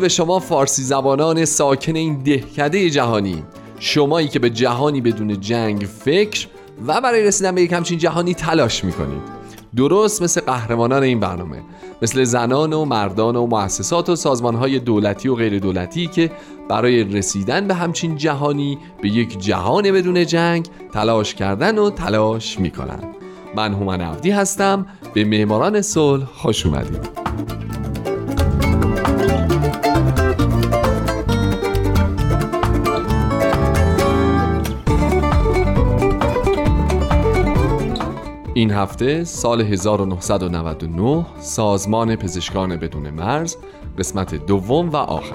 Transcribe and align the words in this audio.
به 0.00 0.08
شما 0.08 0.38
فارسی 0.38 0.82
زبانان 0.82 1.44
ساکن 1.44 1.96
این 1.96 2.18
دهکده 2.18 2.90
جهانی. 2.90 3.42
شمایی 3.78 4.28
که 4.28 4.38
به 4.38 4.50
جهانی 4.50 5.00
بدون 5.00 5.40
جنگ 5.40 5.88
فکر 6.04 6.46
و 6.86 7.00
برای 7.00 7.22
رسیدن 7.22 7.54
به 7.54 7.62
یک 7.62 7.72
همچین 7.72 7.98
جهانی 7.98 8.34
تلاش 8.34 8.84
می‌کنید. 8.84 9.22
درست 9.76 10.22
مثل 10.22 10.40
قهرمانان 10.40 11.02
این 11.02 11.20
برنامه 11.20 11.62
مثل 12.02 12.24
زنان 12.24 12.72
و 12.72 12.84
مردان 12.84 13.36
و 13.36 13.46
مؤسسات 13.46 14.08
و 14.08 14.16
سازمانهای 14.16 14.78
دولتی 14.78 15.28
و 15.28 15.34
غیر 15.34 15.58
دولتی 15.58 16.06
که 16.06 16.30
برای 16.68 17.04
رسیدن 17.04 17.68
به 17.68 17.74
همچین 17.74 18.16
جهانی 18.16 18.78
به 19.02 19.08
یک 19.08 19.38
جهان 19.38 19.92
بدون 19.92 20.26
جنگ 20.26 20.66
تلاش 20.92 21.34
کردن 21.34 21.78
و 21.78 21.90
تلاش 21.90 22.60
می‌کنن. 22.60 23.00
من 23.56 23.74
هومن 23.74 24.00
عبدی 24.00 24.30
هستم. 24.30 24.86
به 25.14 25.24
معماران 25.24 25.82
صلح 25.82 26.24
خوش 26.24 26.66
اومدید. 26.66 27.08
این 38.60 38.70
هفته 38.70 39.24
سال 39.24 39.60
1999 39.60 41.26
سازمان 41.40 42.16
پزشکان 42.16 42.76
بدون 42.76 43.10
مرز 43.10 43.56
قسمت 43.98 44.46
دوم 44.46 44.90
و 44.90 44.96
آخر. 44.96 45.34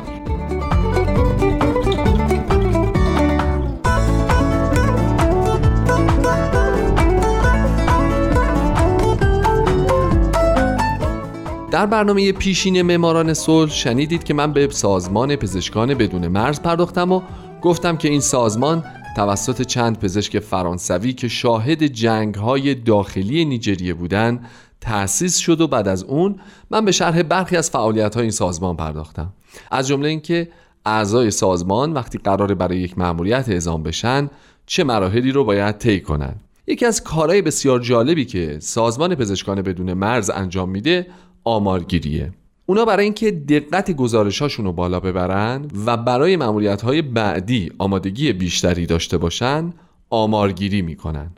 در 11.71 11.85
برنامه 11.85 12.31
پیشین 12.31 12.81
معماران 12.81 13.33
صلح 13.33 13.71
شنیدید 13.71 14.23
که 14.23 14.33
من 14.33 14.53
به 14.53 14.67
سازمان 14.71 15.35
پزشکان 15.35 15.93
بدون 15.93 16.27
مرز 16.27 16.61
پرداختم 16.61 17.11
و 17.11 17.21
گفتم 17.61 17.97
که 17.97 18.09
این 18.09 18.21
سازمان 18.21 18.83
توسط 19.15 19.61
چند 19.61 19.99
پزشک 19.99 20.39
فرانسوی 20.39 21.13
که 21.13 21.27
شاهد 21.27 21.83
جنگ 21.83 22.35
های 22.35 22.75
داخلی 22.75 23.45
نیجریه 23.45 23.93
بودن 23.93 24.39
تأسیس 24.81 25.37
شد 25.37 25.61
و 25.61 25.67
بعد 25.67 25.87
از 25.87 26.03
اون 26.03 26.39
من 26.71 26.85
به 26.85 26.91
شرح 26.91 27.23
برخی 27.23 27.57
از 27.57 27.69
فعالیت 27.69 28.15
های 28.15 28.21
این 28.21 28.31
سازمان 28.31 28.75
پرداختم. 28.75 29.33
از 29.71 29.87
جمله 29.87 30.09
اینکه 30.09 30.49
اعضای 30.85 31.31
سازمان 31.31 31.93
وقتی 31.93 32.17
قرار 32.17 32.53
برای 32.53 32.77
یک 32.77 32.97
مأموریت 32.97 33.49
اعزام 33.49 33.83
بشن 33.83 34.29
چه 34.65 34.83
مراحلی 34.83 35.31
رو 35.31 35.43
باید 35.43 35.77
طی 35.77 36.01
کنند 36.01 36.41
یکی 36.67 36.85
از 36.85 37.03
کارهای 37.03 37.41
بسیار 37.41 37.79
جالبی 37.79 38.25
که 38.25 38.57
سازمان 38.59 39.15
پزشکان 39.15 39.61
بدون 39.61 39.93
مرز 39.93 40.29
انجام 40.29 40.69
میده 40.69 41.07
آمارگیریه. 41.43 42.31
اونا 42.65 42.85
برای 42.85 43.03
اینکه 43.03 43.31
دقت 43.31 43.91
گزارشاشون 43.91 44.65
رو 44.65 44.71
بالا 44.71 44.99
ببرن 44.99 45.65
و 45.85 45.97
برای 45.97 46.37
معمولیت 46.37 46.81
های 46.81 47.01
بعدی 47.01 47.71
آمادگی 47.77 48.33
بیشتری 48.33 48.85
داشته 48.85 49.17
باشن 49.17 49.73
آمارگیری 50.09 50.81
می‌کنن. 50.81 51.31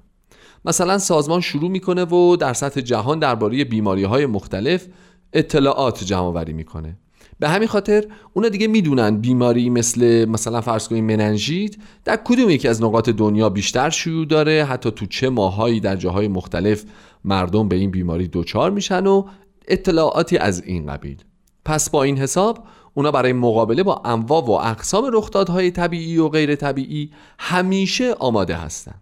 مثلا 0.65 0.97
سازمان 0.97 1.41
شروع 1.41 1.69
می‌کنه 1.69 2.05
و 2.05 2.35
در 2.35 2.53
سطح 2.53 2.81
جهان 2.81 3.19
درباره 3.19 3.63
بیماری 3.63 4.03
های 4.03 4.25
مختلف 4.25 4.87
اطلاعات 5.33 6.03
جمع 6.03 6.21
آوری 6.21 6.53
می‌کنه. 6.53 6.97
به 7.39 7.49
همین 7.49 7.67
خاطر 7.67 8.05
اونا 8.33 8.49
دیگه 8.49 8.67
می‌دونن 8.67 9.17
بیماری 9.17 9.69
مثل 9.69 10.25
مثلا 10.25 10.61
فرض 10.61 10.87
کنید 10.87 11.03
مننژیت 11.03 11.75
در 12.05 12.19
کدوم 12.25 12.49
یکی 12.49 12.67
از 12.67 12.83
نقاط 12.83 13.09
دنیا 13.09 13.49
بیشتر 13.49 13.89
شیوع 13.89 14.25
داره 14.25 14.65
حتی 14.65 14.91
تو 14.91 15.05
چه 15.05 15.29
ماهایی 15.29 15.79
در 15.79 15.95
جاهای 15.95 16.27
مختلف 16.27 16.83
مردم 17.25 17.67
به 17.67 17.75
این 17.75 17.91
بیماری 17.91 18.29
دچار 18.33 18.71
میشن 18.71 19.07
و 19.07 19.23
اطلاعاتی 19.67 20.37
از 20.37 20.63
این 20.63 20.85
قبیل. 20.85 21.17
پس 21.65 21.89
با 21.89 22.03
این 22.03 22.17
حساب 22.17 22.63
اونا 22.93 23.11
برای 23.11 23.33
مقابله 23.33 23.83
با 23.83 24.01
انواع 24.05 24.45
و 24.45 24.51
اقسام 24.51 25.09
رخدادهای 25.13 25.71
طبیعی 25.71 26.17
و 26.17 26.29
غیر 26.29 26.55
طبیعی 26.55 27.11
همیشه 27.39 28.13
آماده 28.13 28.55
هستند. 28.55 29.01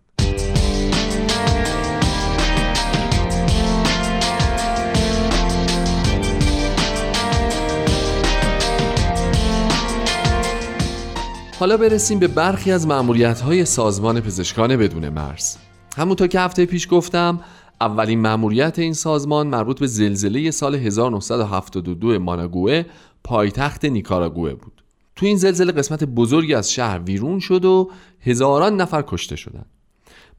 حالا 11.60 11.78
برسیم 11.78 12.20
به 12.20 12.28
برخی 12.28 12.72
از 12.72 12.88
معمولیت 12.88 13.42
های 13.42 13.66
سازمان 13.66 14.22
پزشکان 14.22 14.78
بدون 14.78 15.10
مرز. 15.10 15.58
همونطور 15.98 16.28
که 16.28 16.40
هفته 16.40 16.66
پیش 16.66 16.88
گفتم 16.92 17.40
اولین 17.82 18.20
مأموریت 18.20 18.80
این 18.80 18.94
سازمان 18.94 19.48
مربوط 19.48 19.80
به 19.80 19.88
زلزله 19.88 20.52
سال 20.52 20.76
1972 20.76 22.20
ماناگوه 22.20 22.84
پایتخت 23.24 23.86
نیکاراگوه 23.86 24.54
بود. 24.54 24.84
تو 25.16 25.26
این 25.26 25.38
زلزله 25.38 25.72
قسمت 25.72 26.04
بزرگی 26.04 26.54
از 26.54 26.72
شهر 26.72 27.00
ویرون 27.00 27.40
شد 27.40 27.66
و 27.66 27.92
هزاران 28.22 28.82
نفر 28.82 29.04
کشته 29.08 29.36
شدند. 29.36 29.66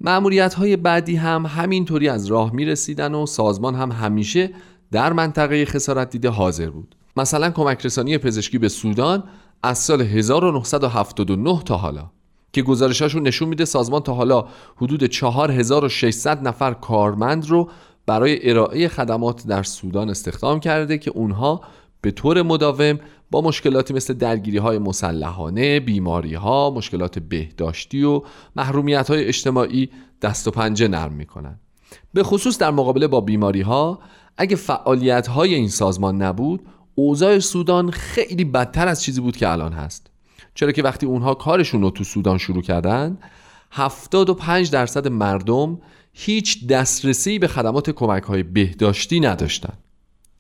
معمولیت 0.01 0.55
های 0.55 0.77
بعدی 0.77 1.17
هم 1.17 1.47
همینطوری 1.47 2.09
از 2.09 2.27
راه 2.27 2.53
می 2.53 2.65
رسیدن 2.65 3.15
و 3.15 3.27
سازمان 3.27 3.75
هم 3.75 3.93
همیشه 3.93 4.51
در 4.93 5.13
منطقه 5.13 5.65
خسارت 5.65 6.11
دیده 6.11 6.29
حاضر 6.29 6.71
بود. 6.71 6.97
مثلا 7.17 7.51
کمک 7.51 7.87
رسانی 7.87 8.19
پزشکی 8.19 8.59
به 8.59 8.69
سودان 8.69 9.25
از 9.63 9.79
سال 9.79 10.03
1979 10.03 11.63
تا 11.63 11.77
حالا. 11.77 12.11
که 12.57 12.63
گزارشاشون 12.63 13.23
نشون 13.23 13.49
میده 13.49 13.65
سازمان 13.65 14.03
تا 14.03 14.15
حالا 14.15 14.47
حدود 14.77 15.05
4600 15.05 16.49
نفر 16.49 16.75
کارمند 16.75 17.49
رو 17.49 17.71
برای 18.07 18.51
ارائه 18.51 18.89
خدمات 18.89 19.47
در 19.47 19.63
سودان 19.63 20.11
استخدام 20.11 20.61
کرده 20.61 20.99
که 20.99 21.11
اونها 21.11 21.61
به 22.01 22.11
طور 22.11 22.43
مداوم 22.43 22.99
با 23.31 23.41
مشکلاتی 23.41 23.95
مثل 23.95 24.15
درگیری 24.15 24.59
های 24.59 24.79
مسلحانه، 24.79 25.81
بیماری 25.81 26.35
ها، 26.35 26.71
مشکلات 26.71 27.19
بهداشتی 27.19 28.03
و 28.03 28.23
محرومیت 28.57 29.11
های 29.11 29.25
اجتماعی 29.25 29.91
دست 30.23 30.49
و 30.49 30.51
پنجه 30.51 30.89
نرم 30.89 31.13
می‌کنن. 31.13 31.61
به 32.15 32.23
خصوص 32.23 32.59
در 32.59 32.71
مقابله 32.71 33.07
با 33.07 33.21
بیماری 33.21 33.61
ها 33.61 33.99
اگه 34.37 34.57
فعالیت 34.57 35.27
های 35.27 35.55
این 35.55 35.69
سازمان 35.69 36.23
نبود 36.23 36.61
اوضاع 36.95 37.39
سودان 37.39 37.91
خیلی 37.91 38.45
بدتر 38.45 38.89
از 38.89 39.03
چیزی 39.03 39.21
بود 39.21 39.37
که 39.37 39.49
الان 39.49 39.73
هست 39.73 40.16
چرا 40.57 40.73
که 40.73 40.83
وقتی 40.83 41.07
اونها 41.07 41.35
کارشون 41.35 41.83
رو 41.83 41.91
تو 41.91 42.05
سودان 42.05 42.39
شروع 42.39 42.63
کردن 42.63 43.19
75 43.71 44.71
درصد 44.71 45.09
مردم 45.09 45.79
هیچ 46.13 46.67
دسترسی 46.67 47.39
به 47.39 47.49
خدمات 47.49 47.91
کمک 47.91 48.23
های 48.23 48.43
بهداشتی 48.43 49.21
نداشتن 49.21 49.73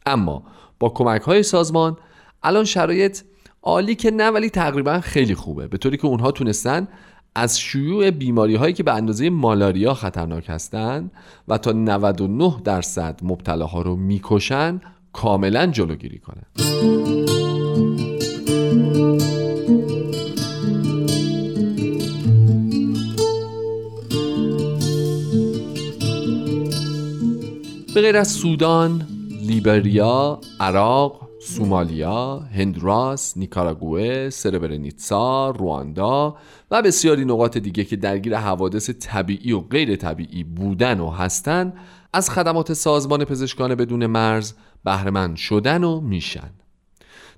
اما 0.07 0.43
با 0.79 0.89
کمک 0.89 1.21
های 1.21 1.43
سازمان 1.43 1.97
الان 2.43 2.65
شرایط 2.65 3.21
عالی 3.63 3.95
که 3.95 4.11
نه 4.11 4.31
ولی 4.31 4.51
تقریبا 4.51 5.01
خیلی 5.01 5.35
خوبه 5.35 5.69
به 5.69 5.79
طوری 5.79 5.97
که 5.97 6.07
اونها 6.07 6.31
تونستن 6.31 6.89
از 7.35 7.61
شیوع 7.61 8.11
بیماری 8.11 8.55
هایی 8.55 8.75
که 8.75 8.83
به 8.83 8.95
اندازه 8.95 9.31
مالاریا 9.31 9.95
خطرناک 9.95 10.45
هستند 10.49 11.11
و 11.49 11.59
تا 11.59 11.73
99 11.73 12.57
درصد 12.65 13.21
مبتلاها 13.23 13.83
رو 13.83 13.97
می‌کشن 13.97 14.81
کاملا 15.13 15.67
جلوگیری 15.67 16.19
کنند. 16.19 17.26
غیر 28.07 28.17
از 28.17 28.29
سودان، 28.29 29.07
لیبریا، 29.43 30.41
عراق، 30.61 31.29
سومالیا، 31.41 32.39
هندوراس، 32.39 33.37
نیکاراگوه، 33.37 34.31
سربرنیتسا، 34.31 35.51
رواندا 35.51 36.37
و 36.71 36.83
بسیاری 36.83 37.25
نقاط 37.25 37.59
دیگه 37.59 37.85
که 37.85 37.97
درگیر 37.97 38.37
حوادث 38.37 38.91
طبیعی 38.91 39.53
و 39.53 39.61
غیر 39.61 39.97
طبیعی 39.97 40.45
بودن 40.45 41.01
و 41.01 41.11
هستن 41.11 41.73
از 42.13 42.31
خدمات 42.31 42.73
سازمان 42.73 43.25
پزشکان 43.25 43.75
بدون 43.75 44.07
مرز 44.07 44.53
بهرهمند 44.85 45.37
شدن 45.37 45.85
و 45.85 46.01
میشن. 46.01 46.51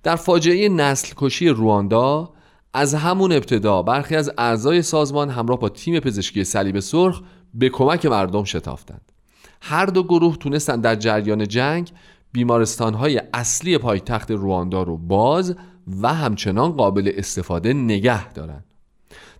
در 0.02 0.16
فاجعه 0.16 0.68
نسل 0.68 1.12
کشی 1.16 1.48
رواندا 1.48 2.30
از 2.74 2.94
همون 2.94 3.32
ابتدا 3.32 3.82
برخی 3.82 4.16
از 4.16 4.30
اعضای 4.38 4.82
سازمان 4.82 5.30
همراه 5.30 5.58
با 5.58 5.68
تیم 5.68 6.00
پزشکی 6.00 6.44
صلیب 6.44 6.80
سرخ 6.80 7.22
به 7.54 7.68
کمک 7.68 8.06
مردم 8.06 8.44
شتافتند. 8.44 9.12
هر 9.60 9.86
دو 9.86 10.02
گروه 10.02 10.36
تونستن 10.36 10.80
در 10.80 10.94
جریان 10.94 11.48
جنگ 11.48 11.90
بیمارستانهای 12.32 13.22
اصلی 13.34 13.78
پایتخت 13.78 14.30
رواندا 14.30 14.82
رو 14.82 14.96
باز 14.96 15.54
و 16.02 16.14
همچنان 16.14 16.72
قابل 16.72 17.12
استفاده 17.14 17.72
نگه 17.72 18.32
دارند. 18.32 18.64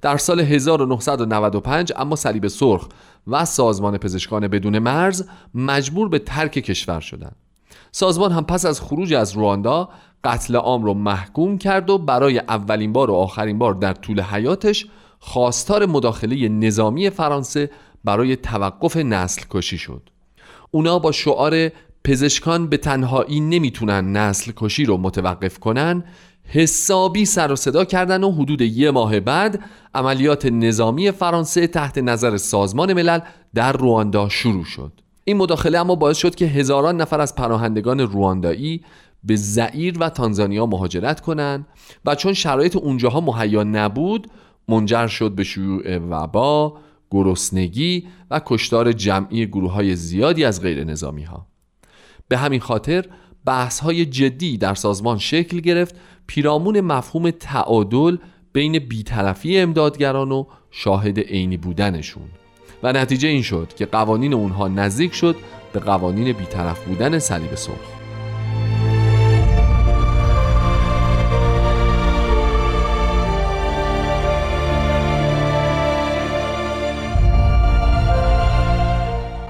در 0.03 0.17
سال 0.17 0.41
1995 0.41 1.93
اما 1.97 2.17
صلیب 2.17 2.47
سرخ 2.47 2.89
و 3.27 3.45
سازمان 3.45 3.99
پزشکان 3.99 4.49
بدون 4.49 4.79
مرز 4.79 5.25
مجبور 5.55 6.09
به 6.09 6.19
ترک 6.19 6.53
کشور 6.53 7.01
شدند. 7.01 7.37
سازمان 7.93 8.33
هم 8.33 8.45
پس 8.45 8.67
از 8.67 8.81
خروج 8.81 9.15
از 9.15 9.37
رواندا 9.37 9.89
قتل 10.25 10.57
عام 10.57 10.85
رو 10.85 10.95
محکوم 10.95 11.59
کرد 11.59 11.91
و 11.91 11.99
برای 11.99 12.39
اولین 12.39 12.93
بار 12.93 13.11
و 13.11 13.15
آخرین 13.15 13.59
بار 13.59 13.75
در 13.75 13.93
طول 13.93 14.21
حیاتش 14.21 14.87
خواستار 15.19 15.87
مداخله 15.87 16.49
نظامی 16.49 17.11
فرانسه 17.11 17.71
برای 18.05 18.37
توقف 18.37 18.97
نسل 18.97 19.43
کشی 19.51 19.79
شد. 19.79 20.11
اونا 20.71 20.99
با 20.99 21.13
شعار 21.13 21.69
پزشکان 22.05 22.67
به 22.67 22.77
تنهایی 22.77 23.41
نمی‌تونن 23.41 24.17
نسل 24.17 24.53
کشی 24.57 24.85
رو 24.85 24.97
متوقف 24.97 25.59
کنن 25.59 26.05
حسابی 26.45 27.25
سر 27.25 27.53
و 27.53 27.57
صدا 27.57 27.85
کردن 27.85 28.25
و 28.25 28.33
حدود 28.33 28.61
یه 28.61 28.91
ماه 28.91 29.21
بعد 29.21 29.61
عملیات 29.95 30.47
نظامی 30.47 31.11
فرانسه 31.11 31.67
تحت 31.67 31.99
نظر 31.99 32.37
سازمان 32.37 32.93
ملل 32.93 33.21
در 33.55 33.73
رواندا 33.73 34.29
شروع 34.29 34.65
شد 34.65 34.93
این 35.25 35.37
مداخله 35.37 35.79
اما 35.79 35.95
باعث 35.95 36.17
شد 36.17 36.35
که 36.35 36.45
هزاران 36.45 37.01
نفر 37.01 37.21
از 37.21 37.35
پناهندگان 37.35 38.01
رواندایی 38.01 38.85
به 39.25 39.37
زعیر 39.37 39.99
و 39.99 40.09
تانزانیا 40.09 40.67
مهاجرت 40.67 41.21
کنند 41.21 41.67
و 42.05 42.15
چون 42.15 42.33
شرایط 42.33 42.77
اونجاها 42.77 43.21
مهیا 43.21 43.63
نبود 43.63 44.31
منجر 44.69 45.07
شد 45.07 45.31
به 45.31 45.45
شیوع 45.45 45.99
وبا، 45.99 46.79
گرسنگی 47.11 48.07
و 48.31 48.41
کشتار 48.47 48.93
جمعی 48.93 49.47
گروه 49.47 49.73
های 49.73 49.97
زیادی 49.97 50.45
از 50.45 50.63
غیر 50.63 50.85
نظامی 50.85 51.23
ها. 51.23 51.47
به 52.29 52.39
همین 52.39 52.61
خاطر 52.61 53.05
بحث 53.45 53.81
های 53.81 54.07
جدی 54.07 54.59
در 54.59 54.75
سازمان 54.75 55.19
شکل 55.19 55.61
گرفت 55.61 55.95
پیرامون 56.27 56.81
مفهوم 56.81 57.31
تعادل 57.31 58.17
بین 58.53 58.79
بیطرفی 58.79 59.59
امدادگران 59.59 60.33
و 60.33 60.45
شاهد 60.71 61.19
عینی 61.19 61.57
بودنشون 61.57 62.29
و 62.83 62.93
نتیجه 62.93 63.29
این 63.29 63.43
شد 63.43 63.73
که 63.77 63.87
قوانین 63.87 64.35
اونها 64.35 64.69
نزدیک 64.69 65.15
شد 65.15 65.37
به 65.73 65.81
قوانین 65.81 66.33
بیطرف 66.33 66.85
بودن 66.85 67.19
صلیب 67.19 67.55
سرخ 67.55 67.98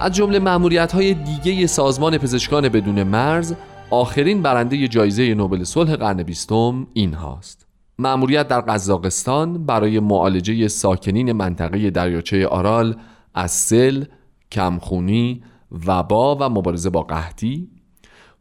از 0.01 0.13
جمله 0.13 0.39
معمولیت 0.39 0.93
های 0.93 1.15
دیگه 1.15 1.67
سازمان 1.67 2.19
پزشکان 2.19 2.69
بدون 2.69 3.03
مرز 3.03 3.55
آخرین 3.91 4.43
برنده 4.43 4.89
جایزه 4.89 5.35
نوبل 5.35 5.65
صلح 5.65 5.97
قرن 5.97 6.23
بیستم 6.23 6.87
این 6.93 7.15
هاست 7.15 7.67
معمولیت 7.99 8.49
در 8.49 8.61
قزاقستان 8.61 9.67
برای 9.67 10.01
معالجه 10.01 10.69
ساکنین 10.69 11.33
منطقه 11.33 11.91
دریاچه 11.91 12.47
آرال 12.47 12.97
از 13.35 13.51
سل، 13.51 14.05
کمخونی، 14.53 15.43
وبا 15.87 16.37
و 16.41 16.49
مبارزه 16.49 16.91
با 16.91 17.03
قحطی 17.03 17.69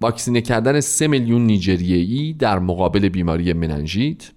واکسینه 0.01 0.42
کردن 0.42 0.80
3 0.80 1.07
میلیون 1.07 1.45
نیجریه‌ای 1.45 2.33
در 2.33 2.60
مقابل 2.60 3.10
بیماری 3.10 3.53
مننژیت 3.53 4.31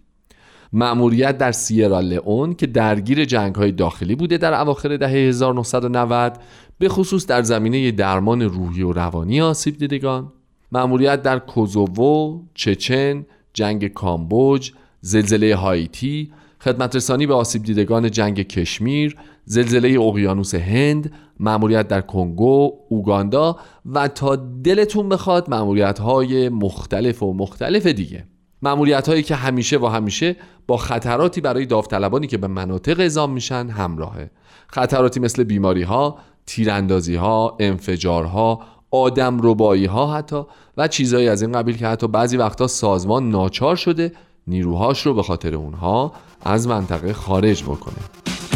مأموریت 0.73 1.39
در 1.39 1.53
سیرا 1.53 2.01
لئون 2.01 2.55
که 2.55 2.67
درگیر 2.67 3.25
جنگ 3.25 3.55
های 3.55 3.73
داخلی 3.73 4.15
بوده 4.15 4.39
در 4.39 4.61
اواخر 4.61 4.97
دهه 4.97 5.11
1990 5.11 6.39
به 6.79 6.89
خصوص 6.89 7.27
در 7.27 7.43
زمینه 7.43 7.91
درمان 7.91 8.43
روحی 8.43 8.83
و 8.83 8.93
روانی 8.93 9.41
آسیب 9.41 9.79
دیدگان. 9.79 10.33
مأموریت 10.73 11.23
در 11.23 11.39
کوزوو، 11.39 12.43
چچن، 12.55 13.27
جنگ 13.53 13.89
کامبوج، 13.89 14.73
زلزله 15.01 15.57
هایتی، 15.57 16.33
خدمت 16.61 16.97
رسانی 16.97 17.27
به 17.27 17.35
آسیب 17.35 17.63
دیدگان 17.63 18.11
جنگ 18.11 18.43
کشمیر، 18.43 19.17
زلزله 19.45 20.01
اقیانوس 20.01 20.55
هند، 20.55 21.13
مأموریت 21.41 21.89
در 21.89 22.01
کنگو، 22.01 22.73
اوگاندا 22.89 23.57
و 23.87 24.09
تا 24.09 24.37
دلتون 24.37 25.09
بخواد 25.09 25.51
مأموریت 25.51 25.99
های 25.99 26.49
مختلف 26.49 27.23
و 27.23 27.33
مختلف 27.33 27.87
دیگه. 27.87 28.25
مأموریت 28.63 29.09
هایی 29.09 29.23
که 29.23 29.35
همیشه 29.35 29.79
و 29.79 29.87
همیشه 29.87 30.37
با 30.67 30.77
خطراتی 30.77 31.41
برای 31.41 31.67
داوطلبانی 31.67 32.27
که 32.27 32.39
به 32.39 32.47
مناطق 32.47 33.01
اعزام 33.01 33.33
میشن 33.33 33.69
همراهه. 33.69 34.31
خطراتی 34.69 35.21
مثل 35.21 35.45
بیماری 35.45 35.83
ها، 35.83 36.19
تیراندازی 36.47 37.15
ها، 37.15 37.57
انفجارها، 37.61 38.61
آدم 38.91 39.39
ربایی 39.43 39.87
ها 39.87 40.15
حتی 40.15 40.43
و 40.77 40.89
چیزهایی 40.89 41.29
از 41.29 41.43
این 41.43 41.53
قبیل 41.53 41.77
که 41.77 41.87
حتی 41.87 42.09
بعضی 42.09 42.37
وقتا 42.37 42.67
سازمان 42.67 43.31
ناچار 43.31 43.77
شده 43.77 44.13
نیروهاش 44.47 45.07
رو 45.07 45.15
به 45.15 45.23
خاطر 45.23 45.55
اونها 45.55 46.13
از 46.45 46.69
منطقه 46.69 47.13
خارج 47.13 47.63
بکنه. 47.63 48.50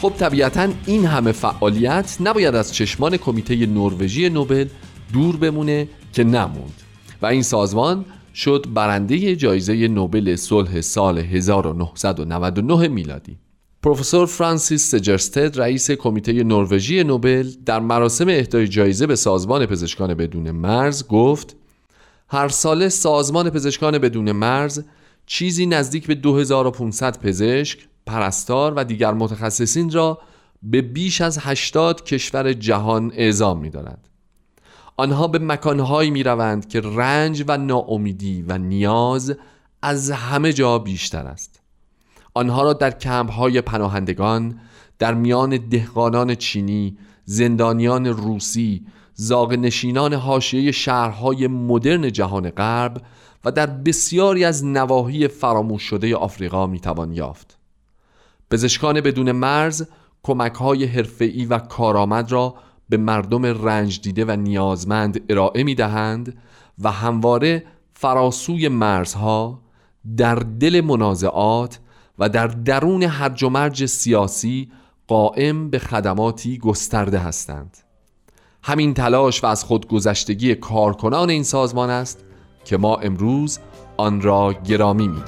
خب 0.00 0.12
طبیعتا 0.18 0.68
این 0.86 1.04
همه 1.06 1.32
فعالیت 1.32 2.16
نباید 2.20 2.54
از 2.54 2.74
چشمان 2.74 3.16
کمیته 3.16 3.66
نروژی 3.66 4.28
نوبل 4.28 4.66
دور 5.12 5.36
بمونه 5.36 5.88
که 6.12 6.24
نموند. 6.24 6.82
و 7.22 7.26
این 7.26 7.42
سازمان 7.42 8.04
شد 8.34 8.66
برنده 8.74 9.36
جایزه 9.36 9.88
نوبل 9.88 10.36
صلح 10.36 10.80
سال 10.80 11.18
1999 11.18 12.88
میلادی. 12.88 13.38
پروفسور 13.82 14.26
فرانسیس 14.26 14.90
سجرستد 14.90 15.60
رئیس 15.60 15.90
کمیته 15.90 16.32
نروژی 16.32 17.04
نوبل 17.04 17.50
در 17.66 17.80
مراسم 17.80 18.28
اهدای 18.28 18.68
جایزه 18.68 19.06
به 19.06 19.16
سازمان 19.16 19.66
پزشکان 19.66 20.14
بدون 20.14 20.50
مرز 20.50 21.08
گفت 21.08 21.56
هر 22.28 22.48
ساله 22.48 22.88
سازمان 22.88 23.50
پزشکان 23.50 23.98
بدون 23.98 24.32
مرز 24.32 24.82
چیزی 25.26 25.66
نزدیک 25.66 26.06
به 26.06 26.14
2500 26.14 27.18
پزشک، 27.18 27.78
پرستار 28.06 28.74
و 28.74 28.84
دیگر 28.84 29.14
متخصصین 29.14 29.90
را 29.90 30.18
به 30.62 30.82
بیش 30.82 31.20
از 31.20 31.38
80 31.38 32.04
کشور 32.04 32.52
جهان 32.52 33.12
اعزام 33.14 33.58
می 33.58 33.70
دارد. 33.70 34.08
آنها 34.96 35.28
به 35.28 35.38
مکانهایی 35.38 36.10
می 36.10 36.22
روند 36.22 36.68
که 36.68 36.80
رنج 36.80 37.44
و 37.48 37.56
ناامیدی 37.56 38.44
و 38.48 38.58
نیاز 38.58 39.36
از 39.82 40.10
همه 40.10 40.52
جا 40.52 40.78
بیشتر 40.78 41.26
است 41.26 41.60
آنها 42.34 42.62
را 42.62 42.72
در 42.72 42.90
کمپ 42.90 43.30
های 43.30 43.60
پناهندگان 43.60 44.60
در 44.98 45.14
میان 45.14 45.50
دهقانان 45.50 46.34
چینی 46.34 46.98
زندانیان 47.24 48.06
روسی 48.06 48.86
زاغ 49.14 49.52
نشینان 49.52 50.14
حاشیه 50.14 50.72
شهرهای 50.72 51.46
مدرن 51.46 52.12
جهان 52.12 52.50
غرب 52.50 53.02
و 53.44 53.52
در 53.52 53.66
بسیاری 53.66 54.44
از 54.44 54.64
نواحی 54.64 55.28
فراموش 55.28 55.82
شده 55.82 56.16
آفریقا 56.16 56.66
می‌توان 56.66 57.12
یافت 57.12 57.59
پزشکان 58.50 59.00
بدون 59.00 59.32
مرز 59.32 59.86
کمک 60.22 60.54
های 60.54 60.84
حرفه‌ای 60.84 61.44
و 61.44 61.58
کارآمد 61.58 62.32
را 62.32 62.54
به 62.88 62.96
مردم 62.96 63.46
رنج 63.46 64.00
دیده 64.00 64.24
و 64.24 64.30
نیازمند 64.30 65.20
ارائه 65.28 65.64
می 65.64 65.74
دهند 65.74 66.38
و 66.78 66.90
همواره 66.90 67.64
فراسوی 67.92 68.68
مرزها 68.68 69.60
در 70.16 70.34
دل 70.34 70.80
منازعات 70.80 71.80
و 72.18 72.28
در 72.28 72.46
درون 72.46 73.02
هرج 73.02 73.42
و 73.42 73.48
مرج 73.48 73.86
سیاسی 73.86 74.70
قائم 75.06 75.70
به 75.70 75.78
خدماتی 75.78 76.58
گسترده 76.58 77.18
هستند. 77.18 77.76
همین 78.62 78.94
تلاش 78.94 79.44
و 79.44 79.46
از 79.46 79.64
خودگذشتگی 79.64 80.54
کارکنان 80.54 81.30
این 81.30 81.42
سازمان 81.42 81.90
است 81.90 82.24
که 82.64 82.76
ما 82.76 82.96
امروز 82.96 83.58
آن 83.96 84.20
را 84.20 84.52
گرامی 84.52 85.08
می 85.08 85.20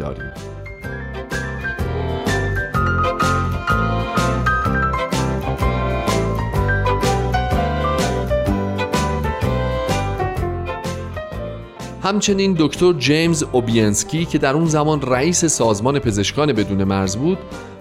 همچنین 12.02 12.56
دکتر 12.58 12.92
جیمز 12.92 13.44
اوبینسکی 13.52 14.24
که 14.24 14.38
در 14.38 14.54
اون 14.54 14.66
زمان 14.66 15.02
رئیس 15.02 15.44
سازمان 15.44 15.98
پزشکان 15.98 16.52
بدون 16.52 16.84
مرز 16.84 17.16
بود 17.16 17.38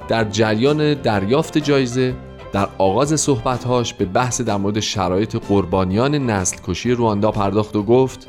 در 0.07 0.23
جریان 0.23 0.93
دریافت 0.93 1.57
جایزه 1.57 2.15
در 2.53 2.69
آغاز 2.77 3.19
صحبتهاش 3.19 3.93
به 3.93 4.05
بحث 4.05 4.41
در 4.41 4.57
مورد 4.57 4.79
شرایط 4.79 5.35
قربانیان 5.35 6.15
نسل 6.15 6.57
کشی 6.63 6.91
رواندا 6.91 7.31
پرداخت 7.31 7.75
و 7.75 7.83
گفت 7.83 8.27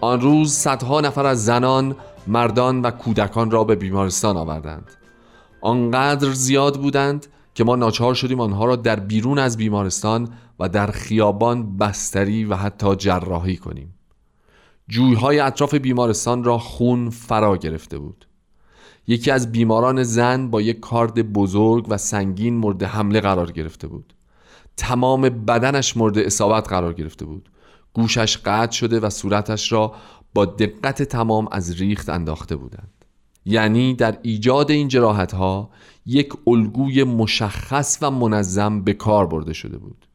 آن 0.00 0.20
روز 0.20 0.52
صدها 0.52 1.00
نفر 1.00 1.26
از 1.26 1.44
زنان، 1.44 1.96
مردان 2.26 2.82
و 2.82 2.90
کودکان 2.90 3.50
را 3.50 3.64
به 3.64 3.74
بیمارستان 3.74 4.36
آوردند. 4.36 4.90
آنقدر 5.60 6.30
زیاد 6.30 6.80
بودند 6.80 7.26
که 7.54 7.64
ما 7.64 7.76
ناچار 7.76 8.14
شدیم 8.14 8.40
آنها 8.40 8.64
را 8.64 8.76
در 8.76 9.00
بیرون 9.00 9.38
از 9.38 9.56
بیمارستان 9.56 10.28
و 10.60 10.68
در 10.68 10.86
خیابان 10.86 11.76
بستری 11.76 12.44
و 12.44 12.54
حتی 12.54 12.96
جراحی 12.96 13.56
کنیم. 13.56 13.94
جویهای 14.88 15.40
اطراف 15.40 15.74
بیمارستان 15.74 16.44
را 16.44 16.58
خون 16.58 17.10
فرا 17.10 17.56
گرفته 17.56 17.98
بود. 17.98 18.26
یکی 19.06 19.30
از 19.30 19.52
بیماران 19.52 20.02
زن 20.02 20.50
با 20.50 20.60
یک 20.60 20.80
کارد 20.80 21.32
بزرگ 21.32 21.86
و 21.88 21.96
سنگین 21.98 22.56
مورد 22.56 22.82
حمله 22.82 23.20
قرار 23.20 23.52
گرفته 23.52 23.86
بود. 23.86 24.14
تمام 24.76 25.20
بدنش 25.20 25.96
مورد 25.96 26.18
اصابت 26.18 26.68
قرار 26.68 26.92
گرفته 26.92 27.24
بود. 27.24 27.48
گوشش 27.92 28.38
قطع 28.38 28.72
شده 28.72 29.00
و 29.00 29.10
صورتش 29.10 29.72
را 29.72 29.94
با 30.34 30.44
دقت 30.44 31.02
تمام 31.02 31.48
از 31.52 31.80
ریخت 31.80 32.08
انداخته 32.08 32.56
بودند. 32.56 32.90
یعنی 33.46 33.94
در 33.94 34.18
ایجاد 34.22 34.70
این 34.70 34.88
جراحت 34.88 35.34
ها 35.34 35.70
یک 36.06 36.32
الگوی 36.46 37.04
مشخص 37.04 37.98
و 38.02 38.10
منظم 38.10 38.80
به 38.80 38.92
کار 38.92 39.26
برده 39.26 39.52
شده 39.52 39.78
بود. 39.78 40.06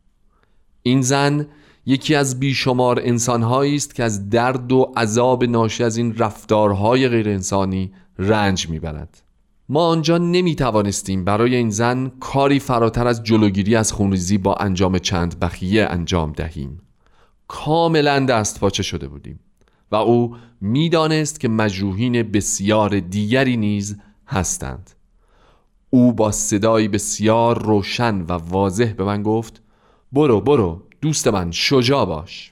این 0.83 1.01
زن 1.01 1.47
یکی 1.89 2.15
از 2.15 2.39
بیشمار 2.39 3.00
انسانهایی 3.03 3.75
است 3.75 3.96
که 3.96 4.03
از 4.03 4.29
درد 4.29 4.72
و 4.72 4.93
عذاب 4.98 5.43
ناشی 5.43 5.84
از 5.84 5.98
این 5.98 6.15
رفتارهای 6.17 7.08
غیر 7.08 7.29
انسانی 7.29 7.91
رنج 8.19 8.69
می‌برد 8.69 9.24
ما 9.69 9.88
آنجا 9.88 10.17
نمی 10.17 10.55
توانستیم 10.55 11.25
برای 11.25 11.55
این 11.55 11.69
زن 11.69 12.12
کاری 12.19 12.60
فراتر 12.60 13.08
از 13.08 13.24
جلوگیری 13.24 13.75
از 13.75 13.91
خونریزی 13.91 14.38
با 14.38 14.55
انجام 14.55 14.98
چند 14.98 15.39
بخیه 15.39 15.86
انجام 15.86 16.31
دهیم. 16.31 16.81
کاملا 17.48 18.19
دست 18.19 18.60
پاچه 18.60 18.84
شده 18.84 19.08
بودیم 19.08 19.39
و 19.91 19.96
او 19.96 20.36
می‌دانست 20.62 21.39
که 21.39 21.48
مجروحین 21.48 22.24
بسیار 22.24 23.00
دیگری 23.00 23.58
نیز 23.58 23.98
هستند. 24.27 24.91
او 25.89 26.13
با 26.13 26.31
صدایی 26.31 26.88
بسیار 26.88 27.63
روشن 27.63 28.22
و 28.22 28.31
واضح 28.31 28.93
به 28.93 29.03
من 29.03 29.24
گفت 29.24 29.62
برو 30.12 30.41
برو. 30.41 30.88
دوست 31.01 31.27
من 31.27 31.51
شجاع 31.51 32.05
باش. 32.05 32.51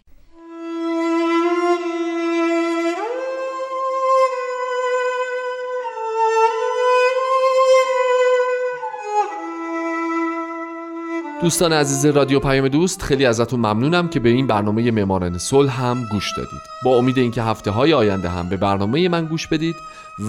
دوستان 11.42 11.74
عزیز 11.74 12.06
رادیو 12.06 12.40
پیام 12.40 12.68
دوست 12.68 13.02
خیلی 13.02 13.26
ازتون 13.26 13.60
ممنونم 13.60 14.08
که 14.08 14.20
به 14.20 14.30
این 14.30 14.48
برنامه 14.48 14.92
معماران 14.92 15.38
صلح 15.38 15.82
هم 15.82 16.08
گوش 16.12 16.38
دادید. 16.38 16.62
با 16.84 16.98
امید 16.98 17.18
اینکه 17.18 17.44
هفته 17.44 17.72
های 17.72 17.94
آینده 17.94 18.30
هم 18.30 18.50
به 18.50 18.58
برنامه 18.58 19.10
من 19.10 19.26
گوش 19.26 19.48
بدید 19.48 19.76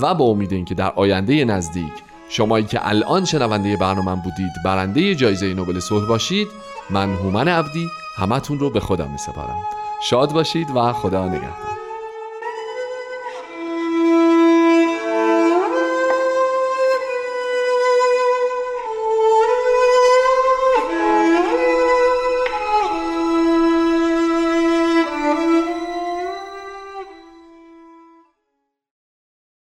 و 0.01 0.15
با 0.15 0.25
امید 0.25 0.53
اینکه 0.53 0.75
در 0.75 0.93
آینده 0.97 1.45
نزدیک 1.45 1.93
شمایی 2.29 2.65
که 2.65 2.89
الان 2.89 3.25
شنونده 3.25 3.77
برنامه 3.77 4.23
بودید 4.23 4.53
برنده 4.65 5.15
جایزه 5.15 5.55
نوبل 5.55 5.81
صلح 5.81 6.07
باشید 6.07 6.49
من 6.91 7.15
هومن 7.15 7.49
عبدی 7.49 7.91
همتون 8.19 8.59
رو 8.59 8.71
به 8.71 8.81
خودم 8.81 9.11
میسپارم. 9.11 9.61
شاد 10.03 10.33
باشید 10.33 10.77
و 10.77 10.93
خدا 10.93 11.29
نگهدار. 11.29 11.78